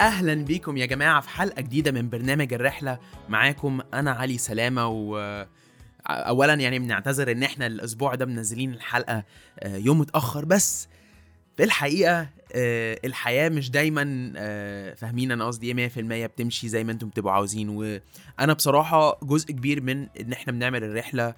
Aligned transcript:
أهلا 0.00 0.34
بيكم 0.34 0.76
يا 0.76 0.86
جماعة 0.86 1.20
في 1.20 1.28
حلقة 1.28 1.62
جديدة 1.62 1.92
من 1.92 2.10
برنامج 2.10 2.54
الرحلة. 2.54 2.98
معاكم 3.28 3.80
أنا 3.94 4.10
علي 4.10 4.38
سلامة 4.38 4.86
و 4.88 5.46
اولا 6.06 6.54
يعني 6.54 6.78
بنعتذر 6.78 7.32
إن 7.32 7.42
إحنا 7.42 7.66
الأسبوع 7.66 8.14
ده 8.14 8.26
منزلين 8.26 8.72
الحلقة 8.72 9.24
آه، 9.60 9.76
يوم 9.76 9.98
متأخر 9.98 10.44
بس 10.44 10.88
في 11.56 11.64
الحقيقة 11.64 12.28
آه، 12.54 12.98
الحياة 13.04 13.48
مش 13.48 13.70
دايما 13.70 14.32
آه، 14.36 14.94
فاهمين 14.94 15.32
أنا 15.32 15.46
قصدي 15.46 15.66
إيه 15.66 15.74
100% 15.74 16.26
بتمشي 16.26 16.68
زي 16.68 16.84
ما 16.84 16.92
أنتم 16.92 17.08
بتبقوا 17.08 17.32
عاوزين. 17.32 17.68
وأنا 17.68 18.52
بصراحة 18.52 19.18
جزء 19.22 19.52
كبير 19.52 19.80
من 19.82 20.06
إن 20.20 20.32
إحنا 20.32 20.52
بنعمل 20.52 20.84
الرحلة 20.84 21.34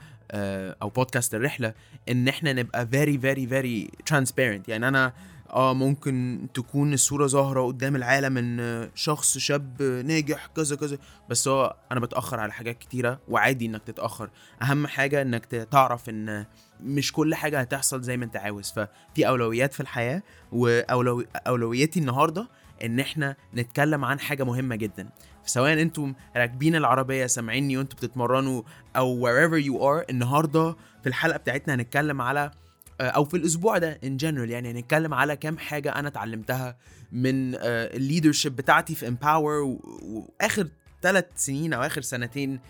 أو 0.83 0.89
بودكاست 0.89 1.35
الرحلة 1.35 1.75
إن 2.09 2.29
إحنا 2.29 2.53
نبقى 2.53 2.89
very 2.93 3.17
very 3.23 3.51
very 3.51 3.91
transparent. 4.15 4.69
يعني 4.69 4.88
أنا 4.88 5.12
آه 5.51 5.75
ممكن 5.75 6.47
تكون 6.55 6.93
الصورة 6.93 7.27
ظاهرة 7.27 7.67
قدام 7.67 7.97
العالم 7.97 8.39
إن 8.39 8.89
شخص 8.95 9.39
شاب 9.39 9.83
ناجح 9.83 10.47
كذا 10.47 10.77
كذا. 10.77 10.99
بس 11.29 11.49
هو 11.49 11.77
أنا 11.93 12.01
بتأخر 12.01 12.41
على 12.41 12.53
حاجات 12.53 12.79
كتيرة 12.79 13.21
وعادي 13.29 13.67
إنك 13.67 13.83
تتأخر. 13.83 14.31
أهم 14.63 14.87
حاجة 14.87 15.23
إنك 15.23 15.45
تعرف 15.47 16.09
إن 16.09 16.47
مش 16.81 17.13
كل 17.13 17.35
حاجة 17.35 17.61
هتحصل 17.61 18.03
زي 18.03 18.17
ما 18.17 18.25
أنت 18.25 18.37
عاوز. 18.37 18.71
ففي 18.73 19.29
أولويات 19.29 19.75
في 19.75 19.81
الحياة 19.81 20.23
واولويتي 20.53 22.01
النهارده 22.01 22.48
إن 22.85 23.01
إحنا 23.01 23.37
نتكلم 23.55 24.05
عن 24.05 24.21
حاجة 24.21 24.45
مهمة 24.45 24.77
جدا. 24.77 25.09
سواء 25.45 25.73
أنتم 25.83 26.15
راكبين 26.37 26.77
العربية 26.77 27.27
سامعيني 27.27 27.77
وأنتم 27.77 27.97
بتتمرنوا 27.97 28.62
أو 28.97 29.27
wherever 29.27 29.65
you 29.65 29.75
are 29.83 30.11
النهارده 30.11 30.77
في 31.03 31.09
الحلقة 31.09 31.37
بتاعتنا 31.37 31.75
هنتكلم 31.75 32.21
على 32.23 32.51
أو 33.01 33.25
في 33.25 33.37
الأسبوع 33.37 33.79
ده 33.79 33.99
in 34.05 34.16
general 34.16 34.51
يعني 34.51 34.71
هنتكلم 34.71 35.15
على 35.15 35.37
كام 35.37 35.59
حاجة 35.59 35.91
أنا 35.95 36.09
اتعلمتها 36.09 36.77
من 37.12 37.55
ال 37.55 37.64
leadership 37.64 38.56
بتاعتي 38.57 38.95
في 38.95 39.09
Empower 39.09 39.78
وآخر 40.03 40.69
ثلاث 41.03 41.25
سنين 41.37 41.73
أو 41.73 41.83
آخر 41.83 42.03
سنتين 42.03 42.61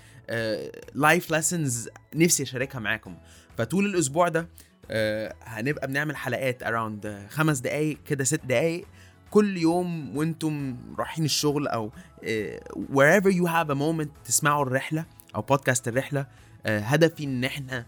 life 0.94 1.30
lessons 1.30 1.88
نفسي 2.14 2.42
أشاركها 2.42 2.78
معاكم. 2.78 3.16
فطول 3.58 3.84
الأسبوع 3.86 4.28
ده 4.28 4.48
آه، 4.90 5.34
هنبقى 5.42 5.86
بنعمل 5.86 6.16
حلقات 6.16 6.62
around 6.62 7.26
خمس 7.30 7.58
دقايق 7.58 7.98
كده 8.06 8.24
ست 8.24 8.40
دقايق. 8.44 8.86
كل 9.30 9.56
يوم 9.56 10.16
وأنتم 10.16 10.76
رايحين 10.98 11.24
الشغل 11.24 11.68
أو 11.68 11.90
آه، 12.24 12.60
wherever 12.92 13.30
you 13.32 13.46
have 13.46 13.70
a 13.70 13.78
moment 13.80 14.08
تسمعوا 14.24 14.62
الرحلة 14.62 15.04
أو 15.34 15.42
بودكاست 15.42 15.88
الرحلة 15.88 16.26
آه، 16.66 16.78
هدفي 16.80 17.24
إن 17.24 17.44
إحنا 17.44 17.78
آه، 17.78 17.84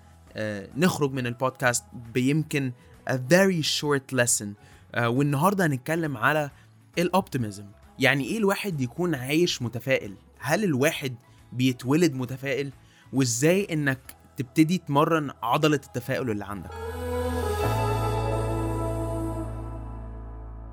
نخرج 0.76 1.12
من 1.12 1.26
البودكاست 1.26 1.84
بيمكن 2.14 2.72
a 3.10 3.12
very 3.12 3.62
short 3.80 4.16
lesson. 4.18 4.46
آه، 4.94 5.08
والنهارده 5.08 5.66
هنتكلم 5.66 6.16
على 6.16 6.50
الاوبتيميزم 6.98 7.64
يعني 7.98 8.24
إيه 8.24 8.38
الواحد 8.38 8.80
يكون 8.80 9.14
عايش 9.14 9.62
متفائل؟ 9.62 10.14
هل 10.38 10.64
الواحد 10.64 11.14
بيتولد 11.52 12.14
متفائل؟ 12.14 12.72
وإزاي 13.12 13.66
إنك 13.72 13.98
تبتدي 14.36 14.78
تمرن 14.78 15.30
عضلة 15.42 15.80
التفاؤل 15.86 16.30
اللي 16.30 16.44
عندك؟ 16.44 16.70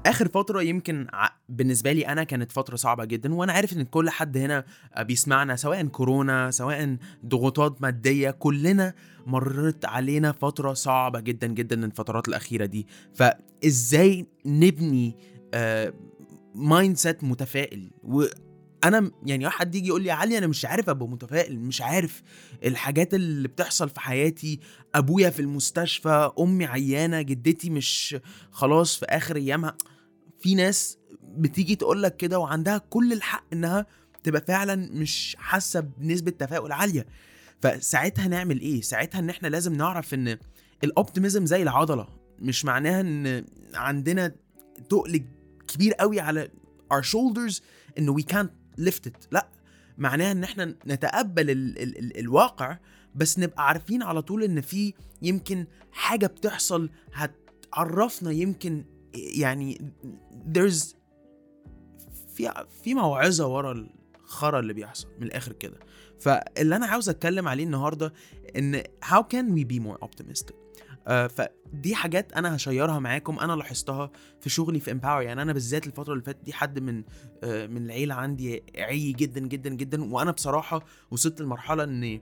آخر 0.09 0.27
فترة 0.27 0.61
يمكن 0.61 1.07
بالنسبة 1.49 1.91
لي 1.91 2.07
أنا 2.07 2.23
كانت 2.23 2.51
فترة 2.51 2.75
صعبة 2.75 3.05
جدا 3.05 3.33
وأنا 3.33 3.53
عارف 3.53 3.73
إن 3.73 3.83
كل 3.83 4.09
حد 4.09 4.37
هنا 4.37 4.65
بيسمعنا 5.01 5.55
سواء 5.55 5.85
كورونا 5.85 6.51
سواء 6.51 6.97
ضغوطات 7.25 7.81
مادية 7.81 8.31
كلنا 8.31 8.93
مرت 9.25 9.85
علينا 9.85 10.31
فترة 10.31 10.73
صعبة 10.73 11.19
جدا 11.19 11.47
جدا 11.47 11.85
الفترات 11.85 12.27
الأخيرة 12.27 12.65
دي. 12.65 12.87
فإزاي 13.13 14.25
نبني 14.45 15.17
mindset 16.55 17.23
متفائل؟ 17.23 17.91
وأنا 18.03 18.99
م- 18.99 19.11
يعني 19.25 19.45
واحد 19.45 19.75
يجي 19.75 19.87
يقول 19.87 20.01
لي 20.03 20.09
يا 20.09 20.13
علي 20.13 20.37
أنا 20.37 20.47
مش 20.47 20.65
عارف 20.65 20.89
أبقى 20.89 21.07
متفائل 21.07 21.59
مش 21.59 21.81
عارف 21.81 22.21
الحاجات 22.65 23.13
اللي 23.13 23.47
بتحصل 23.47 23.89
في 23.89 23.99
حياتي 23.99 24.59
أبويا 24.95 25.29
في 25.29 25.39
المستشفى 25.39 26.31
أمي 26.39 26.65
عيانة 26.65 27.21
جدتي 27.21 27.69
مش 27.69 28.17
خلاص 28.51 28.97
في 28.99 29.05
آخر 29.05 29.35
أيامها. 29.35 29.75
في 30.39 30.55
ناس 30.55 30.97
بتيجي 31.23 31.75
تقول 31.75 32.03
لك 32.03 32.17
كده 32.17 32.39
وعندها 32.39 32.77
كل 32.77 33.13
الحق 33.13 33.43
إنها 33.53 33.85
تبقى 34.23 34.41
فعلا 34.41 34.75
مش 34.75 35.35
حاسة 35.39 35.79
بنسبة 35.79 36.31
تفاؤل 36.31 36.71
عالية. 36.71 37.05
فساعتها 37.61 38.27
نعمل 38.27 38.59
إيه؟ 38.61 38.81
ساعتها 38.81 39.19
إن 39.19 39.29
إحنا 39.29 39.47
لازم 39.47 39.73
نعرف 39.73 40.13
إن 40.13 40.37
الاوبتيميزم 40.83 41.45
زي 41.45 41.61
العضلة 41.63 42.07
مش 42.39 42.65
معناها 42.65 43.01
إن 43.01 43.45
عندنا 43.73 44.31
تقل 44.89 45.23
كبير 45.67 45.93
قوي 45.93 46.19
على 46.19 46.49
our 46.93 47.01
shoulders 47.05 47.61
انه 47.97 48.17
we 48.19 48.23
can't 48.33 48.81
lift 48.81 49.07
it. 49.09 49.27
لأ 49.31 49.47
معناها 49.97 50.31
إن 50.31 50.43
إحنا 50.43 50.75
نتقبل 50.87 51.49
ال 51.49 51.79
ال 51.81 51.97
ال 51.97 52.19
الواقع 52.19 52.77
بس 53.15 53.39
نبقى 53.39 53.67
عارفين 53.67 54.03
على 54.03 54.21
طول 54.21 54.43
إن 54.43 54.61
في 54.61 54.93
يمكن 55.21 55.65
حاجة 55.91 56.27
بتحصل 56.27 56.89
هتعرفنا 57.13 58.31
يمكن 58.31 58.83
يعني 59.13 59.91
there's 60.55 60.95
في 62.35 62.65
في 62.83 62.93
موعظة 62.93 63.47
ورا 63.47 63.87
الخرا 64.23 64.59
اللي 64.59 64.73
بيحصل 64.73 65.07
من 65.19 65.23
الآخر 65.23 65.53
كده. 65.53 65.79
فاللي 66.19 66.75
أنا 66.75 66.85
عاوز 66.85 67.09
أتكلم 67.09 67.47
عليه 67.47 67.63
النهارده 67.63 68.13
إن 68.55 68.83
how 69.05 69.19
can 69.33 69.55
we 69.55 69.63
be 69.73 69.81
more 69.83 70.07
optimistic 70.07 70.53
آه 71.07 71.27
فدي 71.27 71.95
حاجات 71.95 72.33
أنا 72.33 72.55
هشيرها 72.55 72.99
معاكم 72.99 73.39
أنا 73.39 73.53
لاحظتها 73.53 74.11
في 74.41 74.49
شغلي 74.49 74.79
في 74.79 74.91
امباور 74.91 75.21
يعني 75.21 75.41
أنا 75.41 75.53
بالذات 75.53 75.87
الفترة 75.87 76.13
اللي 76.13 76.23
فاتت 76.23 76.43
دي 76.43 76.53
حد 76.53 76.79
من 76.79 77.03
آه 77.43 77.67
من 77.67 77.85
العيلة 77.85 78.15
عندي 78.15 78.63
عي 78.77 79.11
جدا 79.11 79.39
جدا 79.39 79.69
جدا 79.69 80.13
وأنا 80.13 80.31
بصراحة 80.31 80.85
وصلت 81.11 81.41
لمرحلة 81.41 81.83
إن 81.83 82.19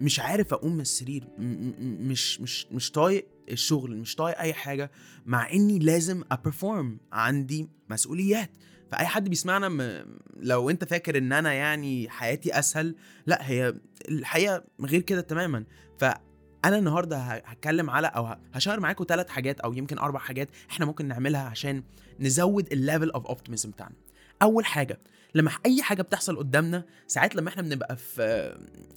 مش 0.00 0.20
عارف 0.20 0.52
أقوم 0.52 0.74
من 0.74 0.80
السرير 0.80 1.24
مش 1.38 2.40
مش 2.40 2.66
مش 2.72 2.90
طايق 2.90 3.26
الشغل 3.50 3.96
مش 3.96 4.14
طايق 4.16 4.38
أي 4.38 4.54
حاجة 4.54 4.90
مع 5.26 5.50
إني 5.52 5.78
لازم 5.78 6.22
ا 6.32 6.40
perform 6.40 6.98
عندي 7.12 7.68
مسؤوليات. 7.90 8.50
فأي 8.92 9.06
حد 9.06 9.28
بيسمعنا 9.28 9.68
م... 9.68 10.06
لو 10.36 10.70
أنت 10.70 10.84
فاكر 10.84 11.18
إن 11.18 11.32
أنا 11.32 11.52
يعني 11.52 12.08
حياتي 12.10 12.58
أسهل 12.58 12.94
لأ 13.26 13.38
هي 13.50 13.74
الحقيقة 14.08 14.64
غير 14.80 15.00
كده 15.00 15.20
تماما. 15.20 15.64
فأنا 15.98 16.78
النهارده 16.78 17.16
ه- 17.18 17.42
هتكلم 17.46 17.90
على 17.90 18.06
أو 18.06 18.26
ه- 18.26 18.40
ه 18.54 18.58
share 18.58 18.80
معاكم 18.80 19.04
ثلاث 19.08 19.28
حاجات 19.28 19.60
أو 19.60 19.72
يمكن 19.72 19.98
أربع 19.98 20.18
حاجات 20.18 20.48
إحنا 20.70 20.86
ممكن 20.86 21.08
نعملها 21.08 21.40
عشان 21.42 21.82
نزود 22.20 22.72
ال 22.72 22.78
level 22.78 23.10
of 23.10 23.26
optimism 23.26 23.70
بتاعنا. 23.70 23.94
أول 24.42 24.64
حاجة 24.64 25.00
لما 25.34 25.50
أي 25.66 25.82
حاجة 25.82 26.02
بتحصل 26.02 26.36
قدامنا 26.36 26.84
ساعات 27.06 27.36
لما 27.36 27.48
إحنا 27.48 27.62
بنبقى 27.62 27.96
في 27.96 28.54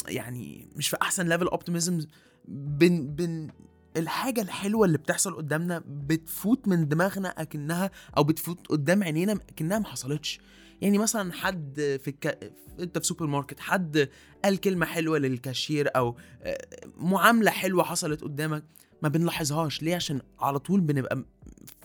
يعني 0.07 0.67
مش 0.75 0.89
في 0.89 0.97
أحسن 1.01 1.27
level 1.28 1.47
optimism 1.47 2.05
بن 2.47 3.07
بن 3.07 3.49
الحاجة 3.97 4.41
الحلوة 4.41 4.85
اللي 4.85 4.97
بتحصل 4.97 5.35
قدامنا 5.35 5.83
بتفوت 5.87 6.67
من 6.67 6.87
دماغنا 6.87 7.29
أكنها 7.29 7.91
أو 8.17 8.23
بتفوت 8.23 8.67
قدام 8.67 9.03
عينينا 9.03 9.33
أكنها 9.33 9.79
ما 9.79 9.85
حصلتش. 9.87 10.39
يعني 10.81 10.97
مثلا 10.97 11.33
حد 11.33 11.73
في 12.03 12.07
الك... 12.07 12.53
أنت 12.79 12.97
في 12.97 13.05
سوبر 13.07 13.25
ماركت 13.27 13.59
حد 13.59 14.09
قال 14.43 14.57
كلمة 14.57 14.85
حلوة 14.85 15.17
للكاشير 15.17 15.89
أو 15.95 16.17
آه، 16.41 16.57
معاملة 16.97 17.51
حلوة 17.51 17.83
حصلت 17.83 18.21
قدامك 18.21 18.63
ما 19.01 19.09
بنلاحظهاش. 19.09 19.81
ليه؟ 19.83 19.95
عشان 19.95 20.21
على 20.39 20.59
طول 20.59 20.81
بنبقى 20.81 21.23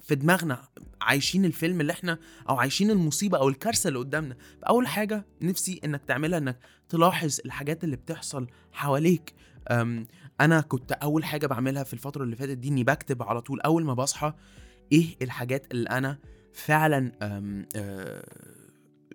في 0.02 0.14
دماغنا 0.14 0.62
عايشين 1.00 1.44
الفيلم 1.44 1.80
اللي 1.80 1.92
إحنا 1.92 2.18
أو 2.48 2.56
عايشين 2.56 2.90
المصيبة 2.90 3.38
أو 3.38 3.48
الكارثة 3.48 3.88
اللي 3.88 3.98
قدامنا. 3.98 4.36
فأول 4.62 4.86
حاجة 4.86 5.26
نفسي 5.42 5.80
إنك 5.84 6.04
تعملها 6.04 6.38
إنك 6.38 6.58
تلاحظ 6.88 7.38
الحاجات 7.44 7.84
اللي 7.84 7.96
بتحصل 7.96 8.46
حواليك. 8.72 9.34
أنا 10.40 10.60
كنت 10.68 10.92
أول 10.92 11.24
حاجة 11.24 11.46
بعملها 11.46 11.84
في 11.84 11.92
الفترة 11.92 12.24
اللي 12.24 12.36
فاتت 12.36 12.58
دي 12.58 12.68
إني 12.68 12.84
بكتب 12.84 13.22
على 13.22 13.40
طول. 13.40 13.60
أول 13.60 13.84
ما 13.84 13.94
بصحى 13.94 14.32
إيه 14.93 15.16
الحاجات 15.22 15.66
اللي 15.72 15.88
أنا 15.88 16.19
فعلا 16.52 17.12
أم، 17.22 17.66
آه، 17.76 18.25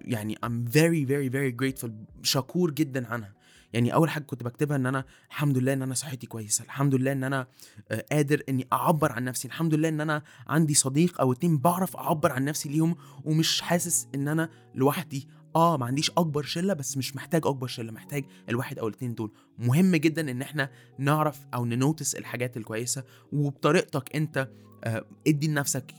يعني 0.01 0.35
I'm 0.45 0.69
very 0.71 1.05
very 1.09 1.29
very 1.33 1.53
grateful 1.63 1.89
شكور 2.23 2.71
جدا 2.71 3.07
عنها. 3.07 3.33
يعني 3.77 3.93
أول 3.93 4.09
حاجة 4.09 4.23
كنت 4.23 4.43
بكتبها 4.43 4.77
إن 4.77 4.85
أنا 4.85 5.05
الحمد 5.29 5.57
لله 5.57 5.73
إن 5.73 5.81
أنا 5.81 5.93
صحتي 5.93 6.27
كويسة 6.27 6.63
الحمد 6.63 6.95
لله 6.95 7.11
إن 7.11 7.23
أنا 7.23 7.47
آه، 7.91 8.05
قادر 8.11 8.43
إني 8.49 8.67
أعبر 8.73 9.11
عن 9.11 9.23
نفسي 9.23 9.47
الحمد 9.47 9.73
لله 9.73 9.89
إن 9.89 10.01
أنا 10.01 10.23
عندي 10.47 10.73
صديق 10.73 11.21
أو 11.21 11.31
اتنين 11.31 11.57
بعرف 11.57 11.95
أعبر 11.95 12.31
عن 12.31 12.45
نفسي 12.45 12.69
ليهم 12.69 12.95
ومش 13.25 13.61
حاسس 13.61 14.07
إن 14.15 14.27
أنا 14.27 14.49
لوحدي. 14.75 15.27
آه 15.55 15.77
ما 15.77 15.85
عنديش 15.85 16.09
أكبر 16.11 16.43
شلة 16.43 16.73
بس 16.73 16.97
مش 16.97 17.15
محتاج 17.15 17.47
أكبر 17.47 17.67
شلة 17.67 17.91
محتاج 17.91 18.25
الواحد 18.49 18.79
أو 18.79 18.87
الاتنين 18.87 19.15
دول. 19.15 19.31
مهم 19.57 19.95
جدا 19.95 20.31
إن 20.31 20.41
إحنا 20.41 20.69
نعرف 20.99 21.45
أو 21.53 21.65
ننوتس 21.65 22.15
الحاجات 22.15 22.57
الكويسة 22.57 23.03
وبطريقتك 23.33 24.15
أنت 24.15 24.49
آه، 24.83 25.05
ادي 25.27 25.47
لنفسك 25.47 25.93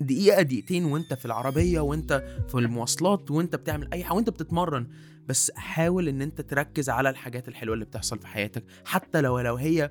دقيقة 0.00 0.42
دقيقتين 0.42 0.84
وانت 0.84 1.14
في 1.14 1.24
العربية 1.24 1.80
وانت 1.80 2.24
في 2.48 2.54
المواصلات 2.54 3.30
وانت 3.30 3.56
بتعمل 3.56 3.88
أي 3.92 4.04
حاجة 4.04 4.16
وانت 4.16 4.30
بتتمرن. 4.30 4.86
بس 5.28 5.50
حاول 5.54 6.08
إن 6.08 6.22
انت 6.22 6.40
تركز 6.40 6.90
على 6.90 7.10
الحاجات 7.10 7.48
الحلوة 7.48 7.74
اللي 7.74 7.84
بتحصل 7.84 8.18
في 8.18 8.26
حياتك. 8.26 8.64
حتى 8.84 9.20
لو 9.20 9.40
لو 9.40 9.56
هي 9.56 9.90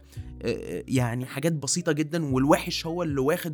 يعني 0.88 1.26
حاجات 1.26 1.54
بسيطة 1.54 1.92
جدا 1.92 2.26
والوحش 2.26 2.86
هو 2.86 3.04
اللي 3.04 3.22
واخد 3.22 3.54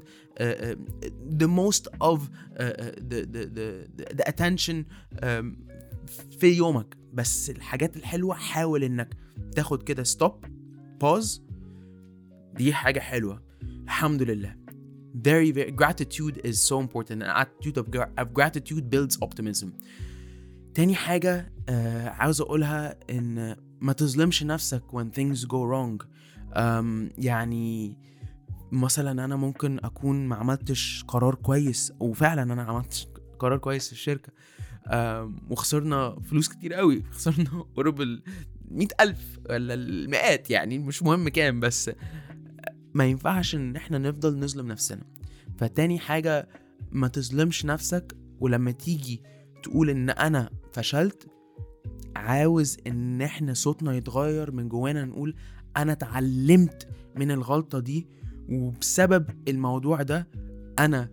the 1.40 1.48
most 1.48 1.86
of 2.04 2.20
the, 2.20 2.64
the, 3.10 3.46
the, 3.56 4.16
the 4.18 4.32
attention 4.32 4.76
آم، 5.24 5.58
في 6.40 6.48
يومك. 6.48 6.98
بس 7.14 7.50
الحاجات 7.50 7.98
الحلوة 7.98 8.36
حاول 8.36 8.84
إنك 8.84 9.16
تاخد 9.56 9.84
كده 9.84 10.04
stop 10.04 10.46
pause 11.02 11.44
دي 12.54 12.74
حاجة 12.74 13.00
حلوة. 13.00 13.44
الحمد 13.84 14.22
لله. 14.22 14.63
Very 15.14 15.52
very 15.52 15.72
gratitude 15.72 16.42
is 16.44 16.58
so 16.70 16.80
important. 16.80 17.24
An 17.24 17.30
attitude 17.44 17.78
of, 17.78 17.86
of 18.18 18.34
gratitude 18.34 18.90
builds 18.90 19.18
optimism. 19.22 19.68
تاني 20.74 20.96
حاجة 20.96 21.54
آه 21.70 22.10
عاوز 22.10 22.42
أقولها 22.42 22.96
إن 23.10 23.56
ما 23.82 23.94
تظلمش 23.94 24.44
نفسك 24.44 24.84
when 24.92 25.06
things 25.20 25.46
go 25.46 25.64
wrong. 25.72 26.06
um, 26.56 27.12
يعني 27.18 27.98
مثلا 28.72 29.26
أنا 29.26 29.36
ممكن 29.36 29.80
أكون 29.84 30.28
ما 30.28 30.36
عملتش 30.36 31.04
قرار 31.08 31.36
كويس 31.36 31.94
وفعلا 32.00 32.54
أنا 32.54 32.64
عملتش 32.64 33.08
قرار 33.40 33.58
كويس 33.58 33.88
في 33.88 33.94
الشركة. 33.94 34.32
um, 34.86 34.92
وخسرنا 35.50 36.20
فلوس 36.30 36.50
كتير 36.50 36.74
قوي. 36.74 37.04
خسرنا 37.16 37.66
قرب 37.76 38.02
ال 38.02 38.24
ألف 39.02 39.40
ولا 39.50 39.74
المئات 39.74 40.50
يعني 40.50 40.80
مش 40.80 41.04
مهم 41.04 41.30
كام 41.30 41.60
بس 41.60 41.92
ما 42.94 43.06
ينفعش 43.06 43.56
إن 43.56 43.76
إحنا 43.76 43.98
نفضل 43.98 44.40
نظلم 44.40 44.68
نفسنا. 44.68 45.04
فتاني 45.58 46.00
حاجة 46.00 46.48
ما 46.92 47.08
تظلمش 47.08 47.66
نفسك 47.66 48.18
ولما 48.40 48.72
تيجي 48.72 49.22
تقول 49.64 49.90
إن 49.90 50.10
أنا 50.10 50.50
فشلت 50.74 51.28
عاوز 52.16 52.78
إن 52.88 53.22
إحنا 53.22 53.54
صوتنا 53.54 53.94
يتغير 53.96 54.52
من 54.52 54.70
جوانا 54.70 55.06
نقول 55.06 55.36
أنا 55.78 55.92
اتعلمت 55.92 56.88
من 57.16 57.32
الغلطة 57.32 57.80
دي 57.80 58.08
وبسبب 58.50 59.26
الموضوع 59.48 60.02
ده 60.02 60.28
أنا 60.80 61.10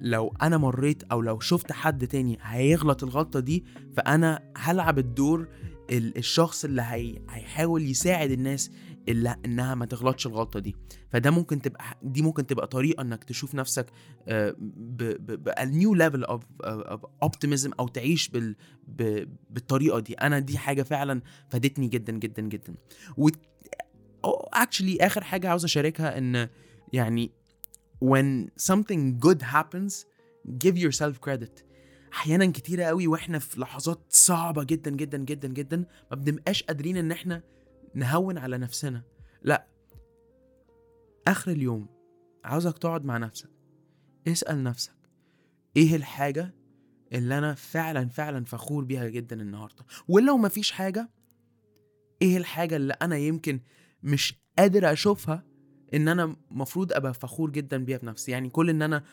لو 0.00 0.34
أنا 0.42 0.56
مريت 0.56 1.02
أو 1.02 1.20
لو 1.20 1.40
شفت 1.40 1.72
حد 1.72 2.06
تاني 2.06 2.38
هيغلط 2.42 3.04
الغلطة 3.04 3.40
دي 3.40 3.64
فأنا 3.96 4.52
هلعب 4.56 4.98
الدور 4.98 5.48
ال- 5.90 6.18
الشخص 6.18 6.64
اللي 6.64 6.82
هي 6.82 7.18
هيحاول 7.30 7.82
يساعد 7.82 8.30
الناس 8.30 8.70
اللي 9.08 9.36
إنها 9.44 9.74
ما 9.74 9.86
تغلطش 9.86 10.26
الغلطة 10.26 10.60
دي. 10.60 10.76
فده 11.10 11.30
ممكن 11.30 11.62
تبقى 11.62 11.84
دي 12.02 12.22
ممكن 12.22 12.46
تبقى 12.46 12.66
طريقة 12.66 13.02
إنك 13.02 13.24
تشوف 13.24 13.54
نفسك 13.54 13.86
بال 14.26 14.93
new 14.93 15.94
level 15.94 16.24
of 16.24 16.42
optimism 17.22 17.70
أو 17.80 17.88
تعيش 17.88 18.28
بال 18.28 18.56
بالطريقة 19.50 19.98
دي. 20.00 20.14
أنا 20.14 20.38
دي 20.38 20.58
حاجة 20.58 20.82
فعلا 20.82 21.22
فادتني 21.48 21.88
جدا 21.88 22.12
جدا 22.12 22.42
جدا. 22.42 22.74
و 23.16 23.28
actually 24.52 24.98
آخر 25.00 25.24
حاجة 25.24 25.48
عاوز 25.48 25.64
أشاركها 25.64 26.18
إن 26.18 26.48
يعني 26.92 27.30
when 28.04 28.48
something 28.72 29.26
good 29.26 29.42
happens 29.42 29.92
give 30.64 30.76
yourself 30.76 31.14
credit. 31.28 31.64
أحيانا 32.12 32.46
كتيرة 32.46 32.84
قوي 32.84 33.06
وإحنا 33.06 33.38
في 33.38 33.60
لحظات 33.60 34.00
صعبة 34.08 34.64
جدا 34.64 34.90
جدا 34.90 35.18
جدا 35.18 35.48
جدا 35.48 35.76
ما 36.10 36.16
بنبقاش 36.16 36.62
قادرين 36.62 36.96
إن 36.96 37.12
إحنا 37.12 37.42
نهون 37.94 38.38
على 38.38 38.58
نفسنا. 38.58 39.02
لا. 39.42 39.66
آخر 41.28 41.50
اليوم 41.50 41.86
عاوزك 42.44 42.78
تقعد 42.78 43.04
مع 43.04 43.18
نفسك. 43.18 43.50
اسأل 44.28 44.62
نفسك 44.62 44.94
إيه 45.76 45.96
الحاجة 45.96 46.54
اللي 47.12 47.38
أنا 47.38 47.54
فعلا 47.54 48.08
فعلا 48.08 48.44
فخور 48.44 48.84
بيها 48.84 49.08
جدا 49.08 49.40
النهارده؟ 49.42 49.84
ولو 50.08 50.36
مفيش 50.36 50.70
حاجة 50.72 51.10
إيه 52.22 52.36
الحاجة 52.36 52.76
اللي 52.76 52.92
أنا 52.92 53.16
يمكن 53.16 53.60
مش 54.02 54.34
قادر 54.58 54.92
أشوفها 54.92 55.44
إن 55.94 56.08
أنا 56.08 56.36
مفروض 56.50 56.92
أبقى 56.92 57.14
فخور 57.14 57.50
جدا 57.50 57.84
بيها 57.84 57.98
بنفسي؟ 57.98 58.30
يعني 58.32 58.48
كل 58.50 58.70
إن 58.70 58.82
أنا 58.82 59.04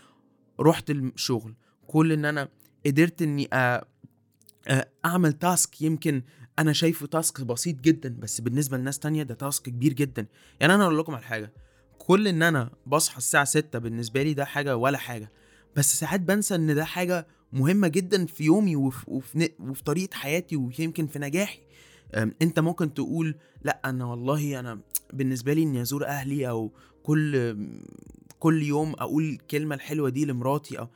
رحت 0.60 0.90
الشغل 0.90 1.56
كل 1.88 2.12
إن 2.12 2.26
أنا 2.26 2.50
قدرت 2.86 3.22
إني 3.22 3.50
أعمل 5.06 5.34
تاسك 5.34 5.82
يمكن 5.82 6.22
أنا 6.60 6.74
شايفه 6.74 7.08
تاسك 7.08 7.42
بسيط 7.42 7.82
جدا 7.82 8.16
بس 8.20 8.42
بالنسبة 8.42 8.78
لناس 8.78 9.00
تانية 9.00 9.24
ده 9.24 9.34
تاسك 9.34 9.64
كبير 9.64 9.94
جدا. 9.94 10.26
يعني 10.60 10.76
أنا 10.76 10.84
أقول 10.84 10.98
لكم 11.00 11.16
على 11.16 11.24
حاجة 11.24 11.54
كل 11.98 12.28
إن 12.28 12.44
أنا 12.44 12.70
بصحى 12.86 13.18
الساعة 13.18 13.46
6 13.46 13.80
بالنسبة 13.80 14.24
لي 14.24 14.34
ده 14.34 14.46
حاجة 14.46 14.78
ولا 14.78 14.98
حاجة. 14.98 15.32
بس 15.76 16.00
ساعات 16.00 16.20
بنسى 16.20 16.56
إن 16.56 16.76
ده 16.76 16.86
حاجة 16.86 17.28
مهمة 17.54 17.88
جدا 17.88 18.26
في 18.26 18.44
يومي 18.44 18.76
وفي, 18.76 19.06
وفي, 19.08 19.50
وفي 19.60 19.84
طريقة 19.84 20.16
حياتي 20.16 20.56
ويمكن 20.56 21.08
في 21.08 21.20
نجاحي. 21.20 21.60
أنت 22.42 22.60
ممكن 22.60 22.94
تقول 22.94 23.36
لأ 23.64 23.82
أنا 23.86 24.06
والله 24.06 24.60
أنا 24.60 24.80
بالنسبة 25.14 25.54
لي 25.54 25.64
إني 25.64 25.82
أزور 25.82 26.06
أهلي 26.06 26.50
أو 26.50 26.72
كل 27.04 27.58
كل 28.40 28.64
يوم 28.64 28.94
أقول 28.94 29.24
الكلمة 29.24 29.76
الحلوة 29.76 30.10
دي 30.10 30.26
لمراتي 30.26 30.80
أو 30.80 30.88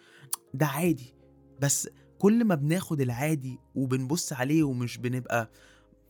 ده 0.53 0.65
عادي. 0.65 1.13
بس 1.61 1.89
كل 2.19 2.43
ما 2.45 2.55
بناخد 2.55 3.01
العادي 3.01 3.59
وبنبص 3.75 4.33
عليه 4.33 4.63
ومش 4.63 4.97
بنبقى 4.97 5.49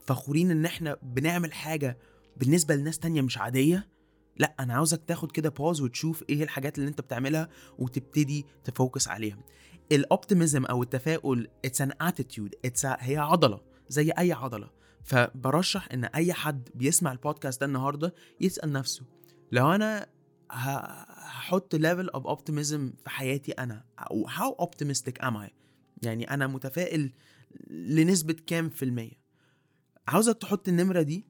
فخورين 0.05 0.51
إن 0.51 0.65
إحنا 0.65 0.97
بنعمل 1.03 1.53
حاجة 1.53 1.97
بالنسبة 2.37 2.75
لناس 2.75 2.99
تانية 2.99 3.21
مش 3.21 3.37
عادية 3.37 3.87
لأ 4.37 4.55
أنا 4.59 4.73
عاوزك 4.73 5.01
تاخد 5.07 5.31
كده 5.31 5.49
pause 5.49 5.81
وتشوف 5.81 6.23
إيه 6.29 6.43
الحاجات 6.43 6.77
اللي 6.77 6.89
أنت 6.89 7.01
بتعملها 7.01 7.49
وتبتدي 7.79 8.45
ت 8.63 8.71
focus 8.71 9.07
عليها. 9.07 9.37
ال 9.91 10.00
optimism 10.00 10.65
أو 10.65 10.83
التفاؤل 10.83 11.47
it's 11.65 11.81
an 11.81 11.91
attitude 12.01 12.55
it's 12.65 12.85
هي 12.85 13.17
عضلة 13.17 13.61
زي 13.89 14.11
أي 14.11 14.33
عضلة. 14.33 14.69
فبرشح 15.03 15.87
إن 15.93 16.05
أي 16.05 16.33
حد 16.33 16.69
بيسمع 16.75 17.11
البودكاست 17.11 17.61
ده 17.61 17.65
النهارده 17.67 18.13
يسأل 18.41 18.71
نفسه 18.71 19.03
لو 19.51 19.71
أنا 19.71 20.07
هحط 20.51 21.75
level 21.75 22.09
of 22.09 22.27
optimism 22.27 22.93
في 23.03 23.09
حياتي 23.09 23.51
أنا 23.51 23.83
أو 23.99 24.27
how 24.27 24.51
optimistic 24.59 25.23
am 25.23 25.37
I 25.37 25.53
يعني 26.05 26.33
أنا 26.33 26.47
متفائل 26.47 27.11
لنسبة 27.69 28.35
كام 28.47 28.69
في 28.69 28.85
المية. 28.85 29.25
عاوزك 30.07 30.37
تحط 30.37 30.67
النمرة 30.67 31.01
دي 31.01 31.25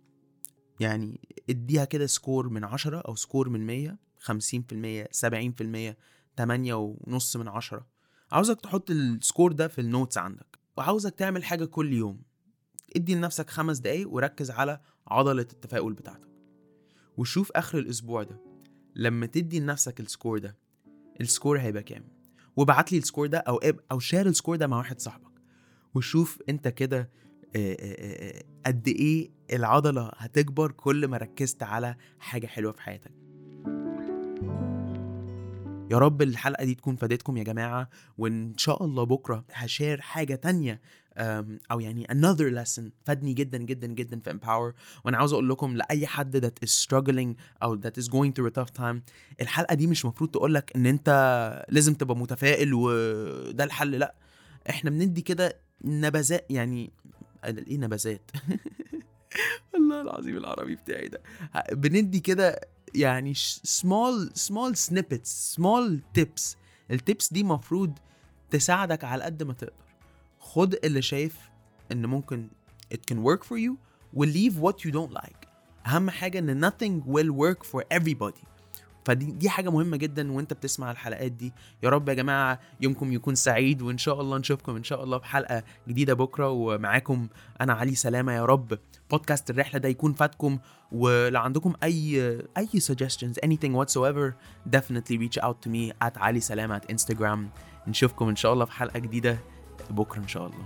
يعني 0.80 1.20
اديها 1.50 1.86
كده 1.86 2.06
score 2.06 2.50
من 2.50 2.64
عشرة 2.64 2.98
أو 3.00 3.16
score 3.16 3.50
من 3.50 3.66
مية 3.66 3.98
خمسين 4.20 4.64
في 4.64 4.72
المية 4.74 5.08
سبعين 5.12 5.52
في 5.52 5.62
المية 5.62 5.98
تمانية 6.36 6.74
ونص 6.74 7.36
من 7.36 7.48
عشرة. 7.48 7.88
عاوزك 8.32 8.62
تحط 8.62 8.92
ال 8.92 9.02
score 9.02 9.52
ده 9.52 9.68
في 9.68 9.82
ال 9.82 9.88
notes 9.88 10.18
عندك. 10.18 10.60
وعاوزك 10.78 11.16
تعمل 11.16 11.44
حاجة 11.44 11.66
كل 11.66 11.94
يوم. 11.94 12.22
ادي 12.96 13.16
لنفسك 13.16 13.50
خمس 13.50 13.78
دقايق 13.80 14.10
وركز 14.10 14.52
على 14.52 14.82
عضلة 15.08 15.42
التفاؤل 15.42 15.94
بتاعتك. 15.94 16.30
وشوف 17.18 17.52
آخر 17.52 17.78
الأسبوع 17.78 18.24
ده. 18.24 18.42
لما 18.96 19.26
تدي 19.26 19.60
لنفسك 19.60 20.00
ال 20.00 20.06
score 20.06 20.38
ده 20.40 20.58
ال 21.22 21.28
score 21.28 21.60
هيبقى 21.60 21.84
كام؟ 21.84 22.15
وابعت 22.56 22.92
لي 22.92 22.98
ال 22.98 23.03
score 23.03 23.28
ده 23.28 23.38
أو 23.38 23.60
أو 23.92 24.00
share 24.00 24.26
ال 24.28 24.32
score 24.32 24.56
ده 24.56 24.68
مع 24.68 24.78
واحد 24.78 25.00
صاحبك. 25.00 25.32
وشوف 25.96 26.40
أنت 26.50 26.68
كده 26.68 27.10
قد 28.66 28.88
إيه 28.88 29.32
العضلة 29.54 30.12
هتكبر 30.18 30.72
كل 30.72 31.08
ما 31.08 31.18
ركزت 31.18 31.64
على 31.64 31.96
حاجة 32.20 32.48
حلوة 32.48 32.72
في 32.72 32.82
حياتك. 32.82 33.12
يا 35.92 35.98
رب 35.98 36.22
الحلقة 36.22 36.66
دي 36.66 36.76
تكون 36.76 36.96
فادتكم 36.96 37.38
يا 37.38 37.44
جماعة 37.44 37.90
وإن 38.18 38.54
شاء 38.58 38.84
الله 38.84 39.04
بكرة 39.04 39.46
ه 39.52 39.60
share 39.60 40.02
حاجة 40.02 40.36
تانية 40.36 40.82
أو 41.72 41.80
يعني 41.80 42.08
another 42.08 42.56
lesson 42.64 42.84
فادني 43.06 43.34
جدا 43.34 43.58
جدا 43.58 43.88
جدا 43.88 44.20
في 44.20 44.32
empower. 44.32 45.02
وأنا 45.06 45.18
عاوز 45.18 45.34
أقول 45.34 45.50
لكم 45.50 45.78
لأي 45.78 46.08
حد 46.08 46.46
that 46.46 46.68
is 46.68 46.86
struggling 46.86 47.42
أو 47.64 47.82
that 47.82 48.02
is 48.02 48.06
going 48.08 48.32
through 48.32 48.50
a 48.50 48.62
tough 48.64 48.82
time 48.82 48.96
الحلقة 49.42 49.76
دي 49.76 49.88
مش 49.88 50.06
مفروض 50.06 50.32
تقول 50.32 50.54
لك 50.54 50.72
إن 50.76 50.86
أنت 50.86 51.66
لازم 51.70 51.94
تبقى 51.94 52.18
متفائل 52.18 52.74
وده 52.74 53.64
الحل 53.64 53.92
لأ. 53.92 54.16
إحنا 54.70 54.90
بندي 54.90 55.22
كده 55.22 55.58
نبذات 55.84 56.46
يعني 56.50 56.92
إيه 57.46 57.78
نبذات؟ 57.78 58.32
والله 59.74 60.02
العظيم 60.02 60.38
العربي 60.38 60.76
بتاعي 60.76 61.08
ده. 61.08 61.22
بندي 61.72 62.20
كده 62.20 62.60
يعني 62.96 63.34
small 63.82 64.30
small 64.48 64.76
snippets 64.88 65.56
small 65.56 66.00
tips 66.20 66.56
التيبس 66.92 67.34
دي 67.34 67.44
مفروض 67.44 67.94
تساعدك 68.50 69.04
على 69.04 69.24
قد 69.24 69.44
ما 69.44 69.54
تقدر 69.54 69.74
خد 70.40 70.76
اللي 70.84 71.02
شايف 71.02 71.38
ان 71.92 72.06
ممكن 72.06 72.48
it 72.94 72.98
can 73.14 73.18
work 73.18 73.44
for 73.44 73.58
you 73.58 73.74
و 74.14 74.26
leave 74.26 74.54
what 74.54 74.76
you 74.88 74.92
don't 74.92 75.14
like 75.22 75.48
اهم 75.88 76.10
حاجة 76.10 76.40
ان 76.40 76.70
nothing 76.70 77.04
will 77.08 77.32
work 77.46 77.64
for 77.66 77.82
everybody 77.98 78.55
فدي 79.06 79.32
دي 79.32 79.50
حاجة 79.50 79.70
مهمة 79.70 79.98
جدا 79.98 80.32
وأنت 80.32 80.54
بتسمع 80.54 80.92
الحلقات 80.92 81.32
دي. 81.32 81.54
يا 81.84 81.90
رب 81.90 82.10
يا 82.10 82.14
جماعة 82.14 82.60
يومكم 82.82 83.14
يكون 83.14 83.36
سعيد 83.36 83.82
وإن 83.82 83.98
شاء 83.98 84.22
الله 84.22 84.38
نشوفكم 84.38 84.76
إن 84.76 84.84
شاء 84.84 85.04
الله 85.04 85.18
في 85.18 85.26
حلقة 85.26 85.64
جديدة 85.88 86.14
بكرة 86.14 86.50
ومعاكم 86.50 87.28
أنا 87.62 87.74
علي 87.74 87.96
سلامة. 87.96 88.34
يا 88.34 88.46
رب 88.46 88.78
بودكاست 89.12 89.50
الرحلة 89.50 89.80
ده 89.80 89.90
يكون 89.90 90.14
فاتكم 90.14 90.60
ولو 90.92 91.40
عندكم 91.40 91.74
أي 91.84 92.22
أي 92.58 92.68
suggestions 92.68 93.36
anything 93.46 93.74
whatsoever 93.74 94.34
definitely 94.76 95.18
reach 95.18 95.44
out 95.44 95.62
to 95.66 95.70
me 95.70 96.08
at 96.08 96.18
علي 96.18 96.40
سلامة 96.40 96.80
at 96.80 96.94
instagram. 96.94 97.40
نشوفكم 97.88 98.30
إن 98.30 98.36
شاء 98.36 98.54
الله 98.54 98.66
في 98.66 98.72
حلقة 98.72 99.00
جديدة 99.00 99.38
بكرة 99.90 100.20
إن 100.20 100.28
شاء 100.28 100.46
الله. 100.46 100.66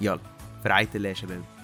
يلا 0.00 0.20
في 0.62 0.68
رعاية 0.68 0.88
الله 0.94 1.08
يا 1.08 1.14
شباب. 1.14 1.57